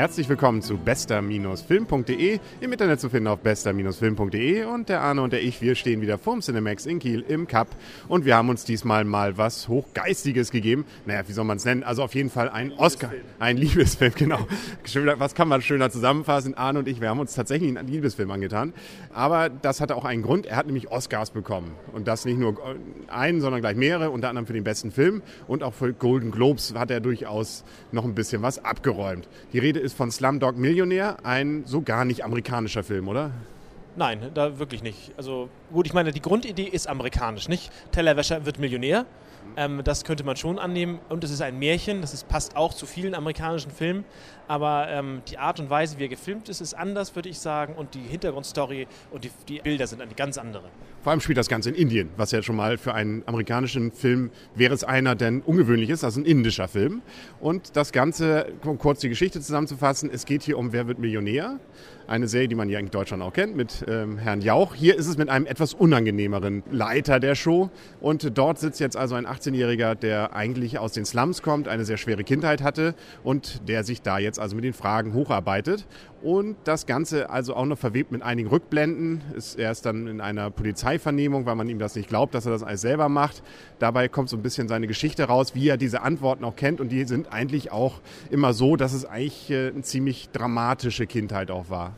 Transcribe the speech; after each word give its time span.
Herzlich 0.00 0.30
willkommen 0.30 0.62
zu 0.62 0.78
bester-film.de. 0.78 2.38
Im 2.62 2.72
Internet 2.72 3.00
zu 3.00 3.10
finden 3.10 3.26
auf 3.26 3.40
bester-film.de. 3.40 4.64
Und 4.64 4.88
der 4.88 5.02
Arne 5.02 5.20
und 5.20 5.30
der 5.30 5.42
ich, 5.42 5.60
wir 5.60 5.74
stehen 5.74 6.00
wieder 6.00 6.16
vorm 6.16 6.40
Cinemax 6.40 6.86
in 6.86 7.00
Kiel 7.00 7.22
im 7.28 7.46
Cup. 7.46 7.68
Und 8.08 8.24
wir 8.24 8.34
haben 8.34 8.48
uns 8.48 8.64
diesmal 8.64 9.04
mal 9.04 9.36
was 9.36 9.68
Hochgeistiges 9.68 10.52
gegeben. 10.52 10.86
Naja, 11.04 11.28
wie 11.28 11.32
soll 11.32 11.44
man 11.44 11.58
es 11.58 11.66
nennen? 11.66 11.82
Also 11.82 12.02
auf 12.02 12.14
jeden 12.14 12.30
Fall 12.30 12.48
ein, 12.48 12.72
ein 12.72 12.78
Oscar. 12.78 13.12
Ein 13.40 13.58
Liebesfilm, 13.58 14.14
genau. 14.16 14.38
Was 15.18 15.34
kann 15.34 15.48
man 15.48 15.60
schöner 15.60 15.90
zusammenfassen? 15.90 16.54
Arne 16.54 16.78
und 16.78 16.88
ich, 16.88 17.02
wir 17.02 17.10
haben 17.10 17.20
uns 17.20 17.34
tatsächlich 17.34 17.76
einen 17.76 17.86
Liebesfilm 17.86 18.30
angetan. 18.30 18.72
Aber 19.12 19.50
das 19.50 19.82
hatte 19.82 19.96
auch 19.96 20.06
einen 20.06 20.22
Grund. 20.22 20.46
Er 20.46 20.56
hat 20.56 20.64
nämlich 20.64 20.90
Oscars 20.90 21.30
bekommen. 21.30 21.72
Und 21.92 22.08
das 22.08 22.24
nicht 22.24 22.38
nur 22.38 22.56
einen, 23.08 23.42
sondern 23.42 23.60
gleich 23.60 23.76
mehrere. 23.76 24.08
Unter 24.08 24.30
anderem 24.30 24.46
für 24.46 24.54
den 24.54 24.64
besten 24.64 24.92
Film. 24.92 25.20
Und 25.46 25.62
auch 25.62 25.74
für 25.74 25.92
Golden 25.92 26.30
Globes 26.30 26.72
hat 26.74 26.90
er 26.90 27.00
durchaus 27.00 27.64
noch 27.92 28.06
ein 28.06 28.14
bisschen 28.14 28.40
was 28.40 28.64
abgeräumt. 28.64 29.28
Die 29.52 29.58
Rede 29.58 29.78
ist 29.78 29.89
von 29.92 30.10
Slumdog 30.10 30.56
Millionär, 30.56 31.18
ein 31.24 31.64
so 31.66 31.82
gar 31.82 32.04
nicht 32.04 32.24
amerikanischer 32.24 32.82
Film, 32.82 33.08
oder? 33.08 33.30
Nein, 33.96 34.30
da 34.34 34.58
wirklich 34.58 34.82
nicht. 34.82 35.12
Also 35.16 35.48
gut, 35.72 35.86
ich 35.86 35.92
meine, 35.92 36.12
die 36.12 36.22
Grundidee 36.22 36.64
ist 36.64 36.86
amerikanisch, 36.86 37.48
nicht? 37.48 37.70
Tellerwäscher 37.92 38.46
wird 38.46 38.58
Millionär. 38.58 39.06
Ähm, 39.56 39.82
das 39.84 40.04
könnte 40.04 40.24
man 40.24 40.36
schon 40.36 40.58
annehmen. 40.58 41.00
Und 41.08 41.24
es 41.24 41.30
ist 41.30 41.42
ein 41.42 41.58
Märchen, 41.58 42.00
das 42.00 42.14
ist, 42.14 42.28
passt 42.28 42.56
auch 42.56 42.72
zu 42.72 42.86
vielen 42.86 43.14
amerikanischen 43.14 43.70
Filmen. 43.70 44.04
Aber 44.50 44.88
ähm, 44.88 45.22
die 45.30 45.38
Art 45.38 45.60
und 45.60 45.70
Weise, 45.70 45.96
wie 46.00 46.06
er 46.06 46.08
gefilmt 46.08 46.48
ist, 46.48 46.60
ist 46.60 46.74
anders, 46.74 47.14
würde 47.14 47.28
ich 47.28 47.38
sagen. 47.38 47.76
Und 47.76 47.94
die 47.94 48.00
Hintergrundstory 48.00 48.88
und 49.12 49.22
die, 49.22 49.30
die 49.46 49.60
Bilder 49.60 49.86
sind 49.86 50.02
eine 50.02 50.12
ganz 50.12 50.38
andere. 50.38 50.64
Vor 51.02 51.12
allem 51.12 51.20
spielt 51.20 51.38
das 51.38 51.48
Ganze 51.48 51.70
in 51.70 51.76
Indien, 51.76 52.10
was 52.16 52.32
ja 52.32 52.42
schon 52.42 52.56
mal 52.56 52.76
für 52.76 52.92
einen 52.92 53.22
amerikanischen 53.26 53.92
Film 53.92 54.30
wäre 54.56 54.74
es 54.74 54.82
einer, 54.82 55.14
der 55.14 55.40
ungewöhnlich 55.46 55.88
ist, 55.88 56.02
also 56.02 56.20
ein 56.20 56.26
indischer 56.26 56.66
Film. 56.66 57.00
Und 57.38 57.76
das 57.76 57.92
Ganze, 57.92 58.52
um 58.64 58.76
kurz 58.76 59.00
die 59.00 59.08
Geschichte 59.08 59.40
zusammenzufassen, 59.40 60.10
es 60.12 60.26
geht 60.26 60.42
hier 60.42 60.58
um 60.58 60.72
Wer 60.72 60.88
wird 60.88 60.98
Millionär? 60.98 61.60
Eine 62.06 62.26
Serie, 62.26 62.48
die 62.48 62.56
man 62.56 62.68
ja 62.68 62.80
in 62.80 62.90
Deutschland 62.90 63.22
auch 63.22 63.32
kennt, 63.32 63.54
mit 63.54 63.84
ähm, 63.86 64.18
Herrn 64.18 64.40
Jauch. 64.40 64.74
Hier 64.74 64.96
ist 64.96 65.06
es 65.06 65.16
mit 65.16 65.28
einem 65.28 65.46
etwas 65.46 65.74
unangenehmeren 65.74 66.64
Leiter 66.72 67.20
der 67.20 67.36
Show. 67.36 67.70
Und 68.00 68.36
dort 68.36 68.58
sitzt 68.58 68.80
jetzt 68.80 68.96
also 68.96 69.14
ein 69.14 69.26
18-Jähriger, 69.26 69.94
der 69.94 70.34
eigentlich 70.34 70.80
aus 70.80 70.92
den 70.92 71.04
Slums 71.04 71.40
kommt, 71.40 71.68
eine 71.68 71.84
sehr 71.84 71.98
schwere 71.98 72.24
Kindheit 72.24 72.62
hatte 72.62 72.96
und 73.22 73.68
der 73.68 73.84
sich 73.84 74.02
da 74.02 74.18
jetzt 74.18 74.39
also 74.40 74.56
mit 74.56 74.64
den 74.64 74.72
Fragen 74.72 75.14
hocharbeitet. 75.14 75.86
Und 76.22 76.56
das 76.64 76.86
Ganze 76.86 77.30
also 77.30 77.54
auch 77.54 77.66
noch 77.66 77.78
verwebt 77.78 78.12
mit 78.12 78.22
einigen 78.22 78.48
Rückblenden. 78.48 79.22
Ist 79.34 79.56
erst 79.56 79.86
dann 79.86 80.06
in 80.06 80.20
einer 80.20 80.50
Polizeivernehmung, 80.50 81.46
weil 81.46 81.54
man 81.54 81.68
ihm 81.68 81.78
das 81.78 81.94
nicht 81.94 82.08
glaubt, 82.08 82.34
dass 82.34 82.46
er 82.46 82.52
das 82.52 82.62
alles 82.62 82.80
selber 82.80 83.08
macht. 83.08 83.42
Dabei 83.78 84.08
kommt 84.08 84.28
so 84.28 84.36
ein 84.36 84.42
bisschen 84.42 84.68
seine 84.68 84.86
Geschichte 84.86 85.24
raus, 85.24 85.54
wie 85.54 85.68
er 85.68 85.76
diese 85.76 86.02
Antworten 86.02 86.44
auch 86.44 86.56
kennt. 86.56 86.80
Und 86.80 86.90
die 86.90 87.04
sind 87.04 87.32
eigentlich 87.32 87.72
auch 87.72 88.00
immer 88.30 88.52
so, 88.52 88.76
dass 88.76 88.92
es 88.92 89.04
eigentlich 89.04 89.50
äh, 89.50 89.68
eine 89.68 89.82
ziemlich 89.82 90.30
dramatische 90.30 91.06
Kindheit 91.06 91.50
auch 91.50 91.70
war. 91.70 91.92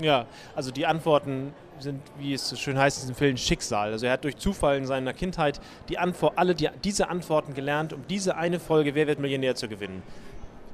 Ja, 0.00 0.26
also 0.56 0.72
die 0.72 0.86
Antworten 0.86 1.52
sind, 1.78 2.00
wie 2.18 2.34
es 2.34 2.48
so 2.48 2.56
schön 2.56 2.78
heißt 2.78 2.98
in 2.98 3.02
diesem 3.02 3.14
Film, 3.16 3.36
Schicksal. 3.36 3.92
Also 3.92 4.06
er 4.06 4.12
hat 4.12 4.24
durch 4.24 4.36
Zufall 4.36 4.76
in 4.76 4.86
seiner 4.86 5.12
Kindheit 5.12 5.60
die 5.88 5.98
Antwort, 5.98 6.34
alle 6.36 6.54
die, 6.54 6.68
diese 6.82 7.08
Antworten 7.08 7.54
gelernt, 7.54 7.92
um 7.92 8.04
diese 8.08 8.36
eine 8.36 8.60
Folge 8.60 8.94
Wer 8.94 9.06
wird 9.06 9.18
Millionär 9.18 9.54
zu 9.54 9.68
gewinnen. 9.68 10.02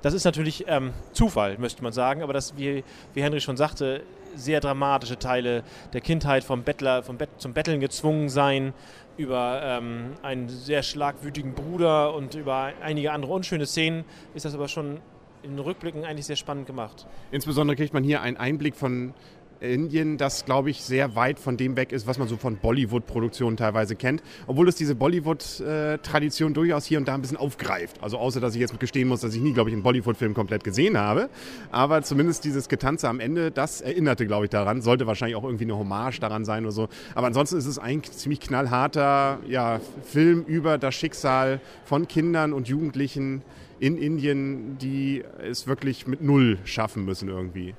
Das 0.03 0.15
ist 0.15 0.25
natürlich 0.25 0.65
ähm, 0.67 0.93
Zufall, 1.13 1.59
möchte 1.59 1.83
man 1.83 1.93
sagen, 1.93 2.23
aber 2.23 2.33
das, 2.33 2.57
wie, 2.57 2.85
wie 3.15 3.23
Henry 3.23 3.41
schon 3.41 3.57
sagte, 3.57 4.03
sehr 4.35 4.61
dramatische 4.61 5.19
Teile 5.19 5.63
der 5.93 6.01
Kindheit 6.01 6.45
vom 6.45 6.63
Bettler, 6.63 7.03
vom 7.03 7.17
Bett, 7.19 7.31
zum 7.39 7.53
Betteln 7.53 7.81
gezwungen 7.81 8.29
sein, 8.29 8.73
über 9.17 9.61
ähm, 9.63 10.13
einen 10.23 10.49
sehr 10.49 10.83
schlagwütigen 10.83 11.55
Bruder 11.55 12.15
und 12.15 12.35
über 12.35 12.73
einige 12.81 13.13
andere 13.13 13.33
unschöne 13.33 13.67
Szenen, 13.67 14.05
ist 14.35 14.45
das 14.45 14.55
aber 14.55 14.69
schon 14.69 15.01
in 15.43 15.59
Rückblicken 15.59 16.05
eigentlich 16.05 16.27
sehr 16.27 16.37
spannend 16.37 16.67
gemacht. 16.67 17.07
Insbesondere 17.31 17.77
kriegt 17.77 17.93
man 17.93 18.05
hier 18.05 18.23
einen 18.23 18.37
Einblick 18.37 18.77
von 18.77 19.15
Indien, 19.61 20.17
das 20.17 20.45
glaube 20.45 20.71
ich 20.71 20.83
sehr 20.83 21.15
weit 21.17 21.39
von 21.39 21.57
dem 21.57 21.77
weg 21.77 21.93
ist, 21.93 22.07
was 22.07 22.19
man 22.19 22.29
so 22.29 22.37
von 22.37 22.57
Bollywood-Produktionen 22.57 23.57
teilweise 23.57 23.95
kennt. 23.95 24.23
Obwohl 24.47 24.69
es 24.69 24.75
diese 24.75 24.95
Bollywood-Tradition 24.95 26.55
durchaus 26.55 26.87
hier 26.87 26.99
und 26.99 27.07
da 27.07 27.15
ein 27.15 27.21
bisschen 27.21 27.37
aufgreift. 27.37 28.03
Also 28.03 28.19
außer, 28.19 28.41
dass 28.41 28.55
ich 28.55 28.61
jetzt 28.61 28.79
gestehen 28.81 29.09
muss, 29.09 29.21
dass 29.21 29.35
ich 29.35 29.41
nie, 29.41 29.53
glaube 29.53 29.71
ich, 29.71 29.75
einen 29.75 29.83
Bollywood-Film 29.83 30.35
komplett 30.35 30.65
gesehen 30.65 30.97
habe. 30.97 31.29
Aber 31.71 32.03
zumindest 32.03 32.45
dieses 32.45 32.69
Getanze 32.69 33.09
am 33.09 33.21
Ende, 33.21 33.51
das 33.51 33.81
erinnerte, 33.81 34.27
glaube 34.27 34.47
ich, 34.47 34.51
daran. 34.51 34.81
Sollte 34.81 35.07
wahrscheinlich 35.07 35.37
auch 35.37 35.45
irgendwie 35.45 35.65
eine 35.65 35.77
Hommage 35.77 36.21
daran 36.21 36.45
sein 36.45 36.65
oder 36.65 36.73
so. 36.73 36.89
Aber 37.15 37.27
ansonsten 37.27 37.59
ist 37.59 37.67
es 37.67 37.79
ein 37.79 38.03
ziemlich 38.03 38.41
knallharter 38.41 39.41
ja, 39.47 39.81
Film 40.05 40.45
über 40.47 40.79
das 40.79 40.95
Schicksal 40.95 41.61
von 41.85 42.09
Kindern 42.09 42.53
und 42.53 42.69
Jugendlichen 42.69 43.43
in 43.79 43.97
Indien, 43.97 44.79
die 44.79 45.25
es 45.43 45.67
wirklich 45.67 46.07
mit 46.07 46.23
Null 46.23 46.59
schaffen 46.65 47.05
müssen 47.05 47.29
irgendwie 47.29 47.75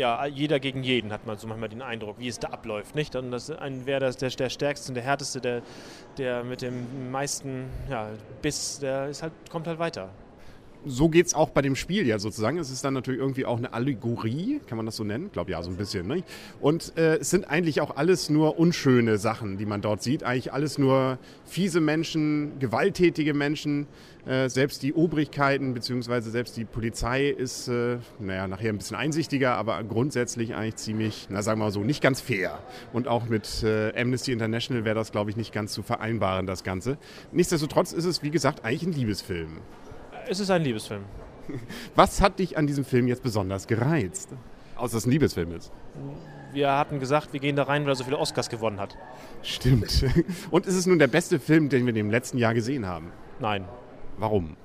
ja, 0.00 0.24
jeder 0.24 0.58
gegen 0.58 0.82
jeden 0.82 1.12
hat 1.12 1.26
man 1.26 1.36
so 1.36 1.46
manchmal 1.46 1.68
den 1.68 1.82
Eindruck, 1.82 2.18
wie 2.18 2.26
es 2.26 2.38
da 2.38 2.48
abläuft. 2.48 2.94
Nicht? 2.94 3.14
Und 3.16 3.30
das 3.30 3.50
ein, 3.50 3.82
wer 3.84 4.00
das, 4.00 4.16
der, 4.16 4.30
der 4.30 4.48
stärkste, 4.48 4.94
der 4.94 5.02
härteste, 5.02 5.40
der, 5.42 5.62
der 6.16 6.42
mit 6.42 6.62
dem 6.62 7.10
meisten 7.10 7.66
ja, 7.88 8.08
Biss, 8.40 8.78
der 8.78 9.08
ist 9.08 9.22
halt, 9.22 9.32
kommt 9.50 9.66
halt 9.66 9.78
weiter 9.78 10.08
so 10.86 11.08
geht 11.08 11.26
es 11.26 11.34
auch 11.34 11.50
bei 11.50 11.62
dem 11.62 11.76
Spiel 11.76 12.06
ja 12.06 12.18
sozusagen. 12.18 12.58
Es 12.58 12.70
ist 12.70 12.84
dann 12.84 12.94
natürlich 12.94 13.20
irgendwie 13.20 13.44
auch 13.44 13.58
eine 13.58 13.72
Allegorie, 13.72 14.60
kann 14.66 14.76
man 14.76 14.86
das 14.86 14.96
so 14.96 15.04
nennen? 15.04 15.26
Ich 15.26 15.32
glaube 15.32 15.50
ja, 15.50 15.62
so 15.62 15.70
ein 15.70 15.76
bisschen. 15.76 16.06
Ne? 16.06 16.22
Und 16.60 16.96
äh, 16.96 17.16
es 17.16 17.30
sind 17.30 17.48
eigentlich 17.48 17.80
auch 17.80 17.96
alles 17.96 18.30
nur 18.30 18.58
unschöne 18.58 19.18
Sachen, 19.18 19.58
die 19.58 19.66
man 19.66 19.80
dort 19.82 20.02
sieht. 20.02 20.22
Eigentlich 20.22 20.52
alles 20.52 20.78
nur 20.78 21.18
fiese 21.44 21.80
Menschen, 21.80 22.58
gewalttätige 22.58 23.34
Menschen. 23.34 23.86
Äh, 24.26 24.48
selbst 24.48 24.82
die 24.82 24.92
Obrigkeiten 24.92 25.72
beziehungsweise 25.72 26.30
selbst 26.30 26.56
die 26.56 26.64
Polizei 26.64 27.28
ist, 27.28 27.68
äh, 27.68 27.98
naja, 28.18 28.48
nachher 28.48 28.70
ein 28.70 28.76
bisschen 28.76 28.96
einsichtiger, 28.96 29.54
aber 29.56 29.82
grundsätzlich 29.82 30.54
eigentlich 30.54 30.76
ziemlich, 30.76 31.26
na 31.30 31.42
sagen 31.42 31.58
wir 31.60 31.66
mal 31.66 31.70
so, 31.70 31.80
nicht 31.80 32.02
ganz 32.02 32.20
fair. 32.20 32.58
Und 32.92 33.08
auch 33.08 33.28
mit 33.28 33.62
äh, 33.62 33.98
Amnesty 33.98 34.32
International 34.32 34.84
wäre 34.84 34.94
das, 34.94 35.12
glaube 35.12 35.30
ich, 35.30 35.36
nicht 35.36 35.52
ganz 35.52 35.72
zu 35.72 35.82
vereinbaren, 35.82 36.46
das 36.46 36.64
Ganze. 36.64 36.98
Nichtsdestotrotz 37.32 37.92
ist 37.92 38.04
es, 38.04 38.22
wie 38.22 38.30
gesagt, 38.30 38.64
eigentlich 38.64 38.82
ein 38.82 38.92
Liebesfilm 38.92 39.58
es 40.28 40.40
ist 40.40 40.50
ein 40.50 40.62
Liebesfilm. 40.62 41.04
Was 41.94 42.20
hat 42.20 42.38
dich 42.38 42.56
an 42.56 42.66
diesem 42.66 42.84
Film 42.84 43.08
jetzt 43.08 43.22
besonders 43.22 43.66
gereizt? 43.66 44.30
Außer 44.76 44.94
dass 44.94 45.02
es 45.02 45.06
ein 45.06 45.10
Liebesfilm 45.10 45.52
ist. 45.52 45.72
Wir 46.52 46.72
hatten 46.72 46.98
gesagt, 47.00 47.32
wir 47.32 47.40
gehen 47.40 47.54
da 47.54 47.64
rein, 47.64 47.82
weil 47.82 47.92
er 47.92 47.96
so 47.96 48.04
viele 48.04 48.18
Oscars 48.18 48.48
gewonnen 48.48 48.80
hat. 48.80 48.96
Stimmt. 49.42 50.04
Und 50.50 50.66
ist 50.66 50.74
es 50.74 50.86
nun 50.86 50.98
der 50.98 51.06
beste 51.06 51.38
Film, 51.38 51.68
den 51.68 51.86
wir 51.86 51.94
im 51.94 52.10
letzten 52.10 52.38
Jahr 52.38 52.54
gesehen 52.54 52.86
haben? 52.86 53.12
Nein. 53.38 53.66
Warum? 54.18 54.56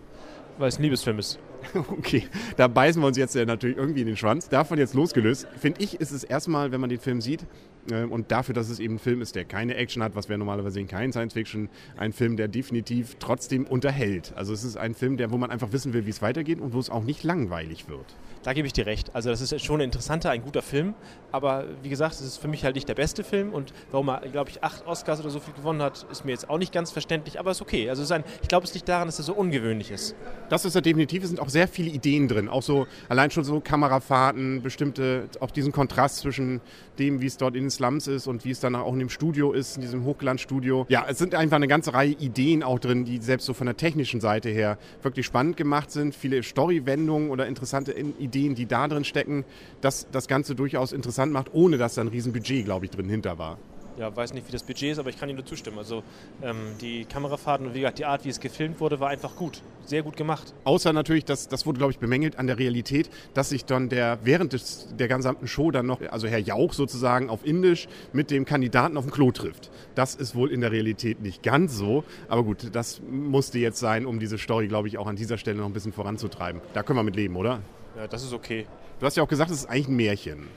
Weil 0.58 0.70
es 0.70 0.80
ein 0.80 0.84
Liebesfilm 0.84 1.20
ist. 1.20 1.40
Okay, 1.90 2.28
da 2.58 2.68
beißen 2.68 3.02
wir 3.02 3.08
uns 3.08 3.18
jetzt 3.18 3.36
natürlich 3.36 3.76
irgendwie 3.76 4.02
in 4.02 4.08
den 4.08 4.18
Schwanz. 4.18 4.50
Davon 4.50 4.78
jetzt 4.78 4.94
losgelöst, 4.94 5.48
finde 5.58 5.82
ich, 5.82 6.00
ist 6.00 6.12
es 6.12 6.24
erstmal, 6.24 6.72
wenn 6.72 6.80
man 6.80 6.92
den 6.92 7.00
Film 7.00 7.22
sieht, 7.22 7.46
und 7.91 8.31
dafür, 8.31 8.56
dass 8.56 8.69
es 8.69 8.79
eben 8.79 8.96
ein 8.96 9.00
Film 9.00 9.22
ist, 9.22 9.35
der 9.35 9.46
keine 9.46 9.75
Action 9.75 10.01
hat, 10.01 10.16
was 10.16 10.29
wir 10.29 10.38
normalerweise 10.38 10.75
sehen, 10.75 10.88
kein 10.88 11.12
Science 11.12 11.34
Fiction, 11.34 11.69
ein 11.97 12.13
Film, 12.13 12.38
der 12.38 12.47
definitiv 12.47 13.16
trotzdem 13.19 13.66
unterhält. 13.66 14.34
Also 14.35 14.53
es 14.53 14.63
ist 14.63 14.78
ein 14.78 14.96
Film, 14.96 15.18
der, 15.18 15.31
wo 15.31 15.38
man 15.38 15.51
einfach 15.51 15.72
wissen 15.72 15.94
will, 15.94 16.06
wie 16.06 16.09
es 16.09 16.22
weitergeht 16.22 16.59
und 16.59 16.74
wo 16.74 16.79
es 16.79 16.90
auch 16.90 17.03
nicht 17.03 17.24
langweilig 17.24 17.88
wird. 17.88 18.16
Da 18.45 18.53
gebe 18.53 18.68
ich 18.68 18.74
dir 18.74 18.85
recht. 18.85 19.09
Also 19.16 19.31
das 19.31 19.41
ist 19.41 19.66
schon 19.66 19.81
ein 19.81 19.85
interessanter, 19.85 20.29
ein 20.29 20.44
guter 20.44 20.62
Film. 20.62 20.94
Aber 21.31 21.66
wie 21.81 21.90
gesagt, 21.90 22.13
es 22.13 22.22
ist 22.22 22.38
für 22.38 22.47
mich 22.47 22.63
halt 22.63 22.75
nicht 22.75 22.88
der 22.88 22.94
beste 22.94 23.24
Film. 23.24 23.51
Und 23.51 23.74
warum 23.90 24.07
er, 24.09 24.19
glaube 24.19 24.51
ich, 24.51 24.63
acht 24.63 24.85
Oscars 24.85 25.19
oder 25.19 25.31
so 25.31 25.40
viel 25.40 25.56
gewonnen 25.56 25.81
hat, 25.81 26.06
ist 26.12 26.25
mir 26.25 26.31
jetzt 26.31 26.47
auch 26.47 26.59
nicht 26.59 26.72
ganz 26.72 26.91
verständlich. 26.91 27.40
Aber 27.40 27.50
ist 27.50 27.63
okay. 27.63 27.90
Also 27.90 28.03
ist 28.03 28.12
ein, 28.12 28.24
ich 28.44 28.47
glaube, 28.47 28.68
es 28.68 28.74
liegt 28.75 28.88
daran, 28.88 29.07
dass 29.07 29.18
er 29.18 29.25
so 29.25 29.34
ungewöhnlich 29.34 29.90
ist. 29.90 30.16
Das 30.50 30.63
ist 30.63 30.75
er 30.75 30.84
definitiv. 30.84 31.24
Es 31.24 31.29
sind 31.29 31.40
auch 31.40 31.50
sehr 31.50 31.68
viele 31.68 31.90
Ideen 31.90 32.28
drin. 32.28 32.47
Auch 32.47 32.62
so 32.62 32.85
allein 33.09 33.31
schon 33.31 33.44
so 33.44 33.59
Kamerafahrten, 33.62 34.62
bestimmte, 34.62 35.28
auch 35.40 35.50
diesen 35.50 35.72
Kontrast 35.72 36.18
zwischen 36.18 36.62
dem, 37.00 37.22
wie 37.22 37.25
es 37.25 37.38
dort 37.38 37.56
in 37.56 37.63
den 37.63 37.72
Slums 37.75 38.08
ist 38.08 38.28
und 38.28 38.46
wie 38.46 38.52
es 38.52 38.59
dann 38.59 38.75
auch 38.75 38.94
in 38.94 39.00
dem 39.00 39.09
Studio 39.09 39.51
ist, 39.51 39.75
in 39.75 39.81
diesem 39.81 40.06
Hochglanzstudio. 40.06 40.86
Ja, 40.89 41.06
es 41.07 41.18
sind 41.18 41.36
einfach 41.36 41.57
eine 41.57 41.68
ganze 41.68 41.94
Reihe 41.94 42.12
Ideen 42.12 42.63
auch 42.63 42.80
drin, 42.80 43.06
die 43.06 43.18
selbst 43.18 43.45
so 43.45 43.54
von 43.54 43.68
der 43.68 43.77
technischen 43.77 44.22
Seite 44.22 44.50
her 44.50 44.77
wirklich 45.01 45.25
spannend 45.25 45.57
gemacht 45.57 45.92
sind. 45.92 46.16
Viele 46.16 46.44
Storywendungen 46.44 47.30
oder 47.30 47.48
interessante 47.48 47.92
Ideen 47.92 48.45
Ideen, 48.45 48.56
die 48.56 48.66
da 48.66 48.88
drin 48.88 49.04
stecken, 49.04 49.45
dass 49.81 50.07
das 50.12 50.27
Ganze 50.27 50.56
durchaus 50.56 50.92
interessant 50.92 51.31
macht, 51.31 51.54
ohne 51.54 51.77
dass 51.77 51.95
da 51.95 52.01
ein 52.01 52.07
Riesenbudget, 52.10 52.66
glaube 52.66 52.86
ich, 52.86 52.92
drin 52.92 53.10
hinter 53.10 53.38
war 53.38 53.57
ja, 53.97 54.15
weiß 54.15 54.33
nicht, 54.33 54.47
wie 54.47 54.51
das 54.51 54.63
Budget 54.63 54.92
ist, 54.92 55.00
aber 55.00 55.09
ich 55.09 55.18
kann 55.18 55.30
Ihnen 55.30 55.38
nur 55.38 55.45
zustimmen. 55.45 55.77
Also 55.77 56.03
ähm, 56.42 56.75
die 56.81 57.06
Kamerafahrten 57.06 57.68
und 57.68 57.74
wie 57.74 57.80
gesagt, 57.80 58.00
die 58.00 58.06
Art, 58.06 58.25
wie 58.25 58.30
es 58.30 58.39
gefilmt 58.39 58.80
wurde, 58.80 59.00
war 59.00 59.09
einfach 59.09 59.36
gut. 59.36 59.62
Sehr 59.86 60.01
gut 60.01 60.18
gemacht. 60.18 60.53
Außer 60.63 60.94
natürlich, 60.94 61.25
dass, 61.25 61.47
das 61.47 61.65
wurde, 61.65 61.77
glaube 61.77 61.92
ich, 61.92 62.00
bemängelt 62.00 62.39
an 62.39 62.47
der 62.47 62.57
Realität, 62.57 63.09
dass 63.33 63.50
sich 63.50 63.65
dann 63.65 63.88
der 63.89 64.19
während 64.24 64.53
des, 64.53 64.88
der 64.97 65.07
gesamten 65.07 65.47
Show 65.47 65.71
dann 65.71 65.86
noch, 65.86 66.01
also 66.09 66.27
Herr 66.27 66.39
Jauch 66.39 66.74
sozusagen 66.74 67.30
auf 67.30 67.45
Indisch 67.45 67.88
mit 68.12 68.31
dem 68.31 68.45
Kandidaten 68.45 68.97
auf 68.97 69.06
dem 69.06 69.12
Klo 69.12 69.31
trifft. 69.31 69.69
Das 69.94 70.15
ist 70.15 70.36
wohl 70.36 70.51
in 70.51 70.62
der 70.62 70.71
Realität 70.71 71.21
nicht 71.21 71.44
ganz 71.44 71.77
so. 71.77 72.03
Aber 72.27 72.44
gut, 72.44 72.69
das 72.74 73.01
musste 73.09 73.59
jetzt 73.59 73.80
sein, 73.80 74.06
um 74.06 74.19
diese 74.19 74.38
Story, 74.38 74.68
glaube 74.68 74.88
ich, 74.88 74.98
auch 74.98 75.07
an 75.07 75.15
dieser 75.15 75.38
Stelle 75.38 75.59
noch 75.59 75.68
ein 75.68 75.74
bisschen 75.74 75.94
voranzutreiben. 75.94 76.62
Da 76.74 76.83
können 76.83 76.98
wir 76.98 77.03
mit 77.03 77.15
leben, 77.15 77.36
oder? 77.36 77.62
Ja, 77.95 78.07
das 78.07 78.24
ist 78.24 78.33
okay. 78.33 78.65
Du 79.00 79.06
hast 79.06 79.18
ja 79.18 79.24
auch 79.24 79.27
gesagt, 79.27 79.51
es 79.51 79.57
ist 79.57 79.65
eigentlich 79.69 79.88
ein 79.88 79.95
Märchen. 79.95 80.48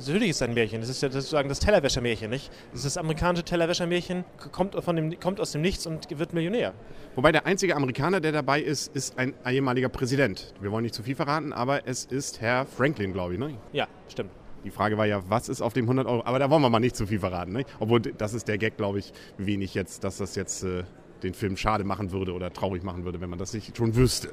Natürlich 0.00 0.30
ist 0.30 0.36
es 0.36 0.42
ein 0.42 0.54
Märchen. 0.54 0.80
Das 0.80 0.88
ist 0.88 1.02
ja 1.02 1.10
sozusagen 1.10 1.50
das 1.50 1.60
Tellerwäschermärchen, 1.60 2.30
nicht? 2.30 2.50
Das 2.70 2.80
ist 2.80 2.96
das 2.96 2.96
amerikanische 2.96 3.44
Tellerwäschermärchen, 3.44 4.24
kommt, 4.50 4.74
von 4.82 4.96
dem, 4.96 5.20
kommt 5.20 5.40
aus 5.40 5.52
dem 5.52 5.60
Nichts 5.60 5.86
und 5.86 6.18
wird 6.18 6.32
Millionär. 6.32 6.72
Wobei 7.16 7.32
der 7.32 7.44
einzige 7.44 7.76
Amerikaner, 7.76 8.20
der 8.20 8.32
dabei 8.32 8.62
ist, 8.62 8.94
ist 8.96 9.18
ein 9.18 9.34
ehemaliger 9.46 9.90
Präsident. 9.90 10.54
Wir 10.60 10.72
wollen 10.72 10.84
nicht 10.84 10.94
zu 10.94 11.02
viel 11.02 11.14
verraten, 11.14 11.52
aber 11.52 11.86
es 11.86 12.06
ist 12.06 12.40
Herr 12.40 12.64
Franklin, 12.64 13.12
glaube 13.12 13.34
ich, 13.34 13.38
ne? 13.38 13.58
Ja, 13.74 13.88
stimmt. 14.08 14.30
Die 14.64 14.70
Frage 14.70 14.96
war 14.96 15.04
ja, 15.04 15.22
was 15.28 15.50
ist 15.50 15.60
auf 15.60 15.74
dem 15.74 15.84
100 15.84 16.06
Euro? 16.06 16.22
Aber 16.24 16.38
da 16.38 16.48
wollen 16.48 16.62
wir 16.62 16.70
mal 16.70 16.80
nicht 16.80 16.96
zu 16.96 17.06
viel 17.06 17.20
verraten, 17.20 17.52
ne? 17.52 17.64
Obwohl, 17.78 18.00
das 18.00 18.32
ist 18.32 18.48
der 18.48 18.56
Gag, 18.56 18.78
glaube 18.78 19.00
ich, 19.00 19.12
wenig 19.36 19.74
jetzt, 19.74 20.02
dass 20.02 20.16
das 20.16 20.34
jetzt 20.34 20.62
äh, 20.62 20.84
den 21.22 21.34
Film 21.34 21.58
schade 21.58 21.84
machen 21.84 22.10
würde 22.10 22.32
oder 22.32 22.50
traurig 22.50 22.82
machen 22.82 23.04
würde, 23.04 23.20
wenn 23.20 23.28
man 23.28 23.38
das 23.38 23.52
nicht 23.52 23.76
schon 23.76 23.94
wüsste. 23.94 24.32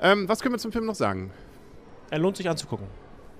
Ähm, 0.00 0.26
was 0.26 0.40
können 0.40 0.54
wir 0.54 0.58
zum 0.58 0.72
Film 0.72 0.86
noch 0.86 0.94
sagen? 0.94 1.30
Er 2.10 2.18
lohnt 2.18 2.38
sich 2.38 2.48
anzugucken. 2.48 2.86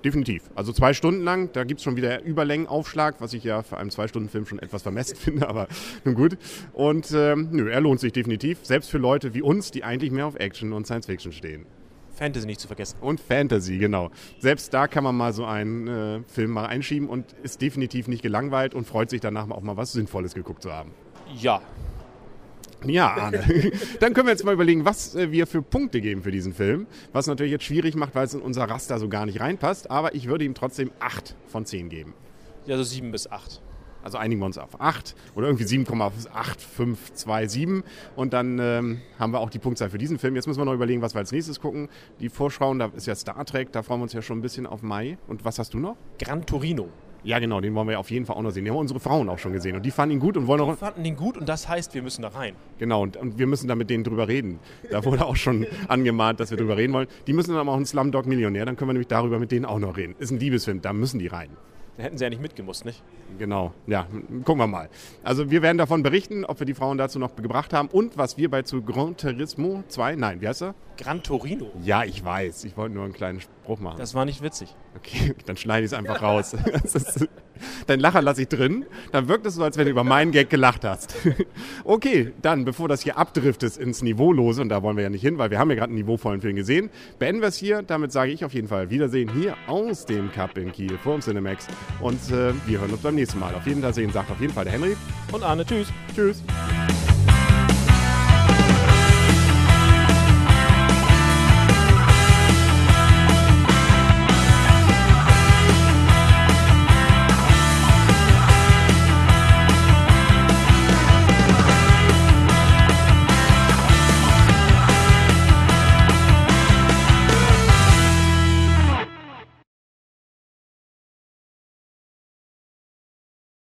Definitiv. 0.03 0.43
Also 0.53 0.73
zwei 0.73 0.93
Stunden 0.93 1.23
lang, 1.23 1.51
da 1.53 1.63
gibt 1.63 1.79
es 1.79 1.83
schon 1.83 1.95
wieder 1.95 2.21
Überlängenaufschlag, 2.23 3.15
was 3.19 3.33
ich 3.33 3.43
ja 3.43 3.63
für 3.63 3.77
einen 3.77 3.89
Zwei-Stunden-Film 3.89 4.45
schon 4.45 4.59
etwas 4.59 4.81
vermessen 4.81 5.15
finde, 5.19 5.47
aber 5.47 5.67
nun 6.03 6.15
gut. 6.15 6.37
Und 6.73 7.11
ähm, 7.15 7.49
nö, 7.51 7.69
er 7.69 7.79
lohnt 7.79 8.01
sich 8.01 8.11
definitiv, 8.11 8.59
selbst 8.63 8.89
für 8.89 8.97
Leute 8.97 9.33
wie 9.33 9.41
uns, 9.41 9.71
die 9.71 9.83
eigentlich 9.83 10.11
mehr 10.11 10.25
auf 10.25 10.35
Action 10.35 10.73
und 10.73 10.85
Science 10.85 11.05
Fiction 11.05 11.31
stehen. 11.31 11.65
Fantasy 12.15 12.45
nicht 12.45 12.59
zu 12.59 12.67
vergessen. 12.67 12.97
Und 13.01 13.19
Fantasy, 13.19 13.77
genau. 13.77 14.11
Selbst 14.39 14.73
da 14.73 14.87
kann 14.87 15.03
man 15.03 15.15
mal 15.15 15.33
so 15.33 15.45
einen 15.45 15.87
äh, 15.87 16.19
Film 16.27 16.51
mal 16.51 16.65
einschieben 16.65 17.09
und 17.09 17.33
ist 17.41 17.61
definitiv 17.61 18.07
nicht 18.07 18.21
gelangweilt 18.21 18.75
und 18.75 18.85
freut 18.85 19.09
sich 19.09 19.21
danach 19.21 19.49
auch 19.49 19.61
mal 19.61 19.77
was 19.77 19.93
Sinnvolles 19.93 20.33
geguckt 20.33 20.61
zu 20.61 20.71
haben. 20.71 20.91
Ja, 21.35 21.61
ja, 22.89 23.13
Arne. 23.13 23.43
Dann 23.99 24.13
können 24.13 24.27
wir 24.27 24.31
jetzt 24.31 24.43
mal 24.43 24.53
überlegen, 24.53 24.85
was 24.85 25.15
äh, 25.15 25.31
wir 25.31 25.47
für 25.47 25.61
Punkte 25.61 26.01
geben 26.01 26.23
für 26.23 26.31
diesen 26.31 26.53
Film. 26.53 26.87
Was 27.11 27.27
natürlich 27.27 27.51
jetzt 27.51 27.65
schwierig 27.65 27.95
macht, 27.95 28.15
weil 28.15 28.25
es 28.25 28.33
in 28.33 28.41
unser 28.41 28.65
Raster 28.65 28.99
so 28.99 29.09
gar 29.09 29.25
nicht 29.25 29.39
reinpasst. 29.39 29.91
Aber 29.91 30.15
ich 30.15 30.27
würde 30.27 30.45
ihm 30.45 30.53
trotzdem 30.53 30.91
8 30.99 31.35
von 31.47 31.65
10 31.65 31.89
geben. 31.89 32.13
Ja, 32.65 32.77
so 32.77 32.83
7 32.83 33.11
bis 33.11 33.29
8. 33.29 33.61
Also 34.03 34.17
einigen 34.17 34.41
wir 34.41 34.45
uns 34.45 34.57
auf 34.57 34.81
8 34.81 35.15
oder 35.35 35.47
irgendwie 35.47 35.65
7,8527. 35.65 37.83
Und 38.15 38.33
dann 38.33 38.59
ähm, 38.59 39.01
haben 39.17 39.31
wir 39.31 39.39
auch 39.39 39.49
die 39.49 39.59
Punktzahl 39.59 39.89
für 39.89 39.97
diesen 39.97 40.19
Film. 40.19 40.35
Jetzt 40.35 40.45
müssen 40.45 40.59
wir 40.59 40.65
noch 40.65 40.73
überlegen, 40.73 41.01
was 41.01 41.15
wir 41.15 41.19
als 41.19 41.31
nächstes 41.31 41.61
gucken. 41.61 41.87
Die 42.19 42.27
Vorschauen, 42.29 42.79
da 42.79 42.91
ist 42.95 43.07
ja 43.07 43.15
Star 43.15 43.45
Trek, 43.45 43.71
da 43.71 43.81
freuen 43.81 44.01
wir 44.01 44.03
uns 44.03 44.11
ja 44.13 44.21
schon 44.21 44.39
ein 44.39 44.41
bisschen 44.41 44.67
auf 44.67 44.81
Mai. 44.81 45.17
Und 45.27 45.45
was 45.45 45.57
hast 45.57 45.73
du 45.73 45.79
noch? 45.79 45.95
Gran 46.19 46.45
Torino. 46.45 46.89
Ja, 47.23 47.39
genau, 47.39 47.61
den 47.61 47.73
wollen 47.73 47.87
wir 47.87 47.99
auf 47.99 48.11
jeden 48.11 48.25
Fall 48.25 48.35
auch 48.35 48.41
noch 48.41 48.51
sehen. 48.51 48.65
Den 48.65 48.73
haben 48.73 48.79
unsere 48.79 48.99
Frauen 48.99 49.29
auch 49.29 49.39
schon 49.39 49.53
gesehen 49.53 49.75
und 49.75 49.85
die 49.85 49.91
fanden 49.91 50.15
ihn 50.15 50.19
gut 50.19 50.35
und 50.35 50.47
wollen 50.47 50.61
auch. 50.61 50.71
Die 50.71 50.77
fanden 50.77 51.05
ihn 51.05 51.15
gut 51.15 51.37
und 51.37 51.47
das 51.47 51.69
heißt, 51.69 51.93
wir 51.93 52.01
müssen 52.01 52.21
da 52.21 52.29
rein. 52.29 52.55
Genau, 52.79 53.01
und, 53.01 53.15
und 53.15 53.39
wir 53.39 53.47
müssen 53.47 53.67
da 53.67 53.75
mit 53.75 53.89
denen 53.89 54.03
drüber 54.03 54.27
reden. 54.27 54.59
Da 54.91 55.05
wurde 55.05 55.25
auch 55.25 55.35
schon 55.35 55.65
angemahnt, 55.87 56.39
dass 56.39 56.51
wir 56.51 56.57
drüber 56.57 56.77
reden 56.77 56.93
wollen. 56.93 57.07
Die 57.27 57.33
müssen 57.33 57.51
dann 57.51 57.59
aber 57.59 57.71
auch 57.71 57.77
einen 57.77 57.85
Slumdog 57.85 58.25
Millionär, 58.25 58.65
dann 58.65 58.75
können 58.75 58.89
wir 58.89 58.93
nämlich 58.93 59.07
darüber 59.07 59.39
mit 59.39 59.51
denen 59.51 59.65
auch 59.65 59.79
noch 59.79 59.95
reden. 59.95 60.15
Ist 60.19 60.31
ein 60.31 60.39
Liebesfilm, 60.39 60.81
da 60.81 60.91
müssen 60.91 61.19
die 61.19 61.27
rein. 61.27 61.49
Da 61.97 62.03
hätten 62.03 62.17
sie 62.17 62.23
ja 62.23 62.29
nicht 62.29 62.41
mitgemusst, 62.41 62.85
nicht? 62.85 63.03
Genau, 63.37 63.71
ja, 63.85 64.07
gucken 64.43 64.57
wir 64.57 64.67
mal. 64.67 64.89
Also 65.23 65.51
wir 65.51 65.61
werden 65.61 65.77
davon 65.77 66.01
berichten, 66.01 66.43
ob 66.43 66.59
wir 66.59 66.65
die 66.65 66.73
Frauen 66.73 66.97
dazu 66.97 67.19
noch 67.19 67.35
gebracht 67.35 67.71
haben 67.71 67.87
und 67.89 68.17
was 68.17 68.37
wir 68.37 68.49
bei 68.49 68.63
zu 68.63 68.81
Gran 68.81 69.15
Turismo 69.15 69.83
2, 69.87 70.15
nein, 70.15 70.41
wie 70.41 70.47
heißt 70.47 70.63
er? 70.63 70.75
Gran 70.97 71.21
Torino. 71.21 71.71
Ja, 71.83 72.03
ich 72.03 72.23
weiß, 72.23 72.63
ich 72.63 72.77
wollte 72.77 72.95
nur 72.95 73.03
einen 73.03 73.13
kleinen 73.13 73.41
Spruch 73.41 73.79
machen. 73.79 73.97
Das 73.97 74.15
war 74.15 74.25
nicht 74.25 74.41
witzig. 74.41 74.75
Okay, 74.97 75.35
dann 75.45 75.55
schneide 75.57 75.85
ich 75.85 75.91
es 75.91 75.97
einfach 75.97 76.21
raus. 76.21 76.55
Dein 77.87 77.99
Lacher 77.99 78.21
lasse 78.21 78.43
ich 78.43 78.47
drin, 78.47 78.85
dann 79.11 79.27
wirkt 79.27 79.45
es 79.45 79.55
so, 79.55 79.63
als 79.63 79.77
wenn 79.77 79.85
du 79.85 79.91
über 79.91 80.03
meinen 80.03 80.31
Gag 80.31 80.49
gelacht 80.49 80.83
hast. 80.83 81.15
okay, 81.83 82.31
dann, 82.41 82.65
bevor 82.65 82.87
das 82.87 83.01
hier 83.01 83.17
abdriftet 83.17 83.77
ins 83.77 84.01
Niveaulose, 84.01 84.61
und 84.61 84.69
da 84.69 84.83
wollen 84.83 84.97
wir 84.97 85.03
ja 85.03 85.09
nicht 85.09 85.21
hin, 85.21 85.37
weil 85.37 85.51
wir 85.51 85.59
haben 85.59 85.69
ja 85.69 85.75
gerade 85.75 85.89
einen 85.89 85.99
niveauvollen 85.99 86.41
Film 86.41 86.55
gesehen, 86.55 86.89
beenden 87.19 87.41
wir 87.41 87.49
es 87.49 87.57
hier. 87.57 87.81
Damit 87.81 88.11
sage 88.11 88.31
ich 88.31 88.45
auf 88.45 88.53
jeden 88.53 88.67
Fall 88.67 88.89
Wiedersehen 88.89 89.31
hier 89.33 89.55
aus 89.67 90.05
dem 90.05 90.31
Cup 90.31 90.57
in 90.57 90.71
Kiel 90.71 90.97
vor 90.97 91.13
dem 91.13 91.21
Cinemax. 91.21 91.67
Und 92.01 92.19
äh, 92.31 92.53
wir 92.65 92.79
hören 92.79 92.91
uns 92.91 93.01
beim 93.01 93.15
nächsten 93.15 93.39
Mal. 93.39 93.53
Auf 93.55 93.67
jeden 93.67 93.81
Fall 93.81 93.93
sehen, 93.93 94.11
sagt 94.11 94.31
auf 94.31 94.41
jeden 94.41 94.53
Fall 94.53 94.65
der 94.65 94.73
Henry. 94.73 94.95
Und 95.31 95.43
Arne, 95.43 95.65
tschüss. 95.65 95.87
Tschüss. 96.15 96.43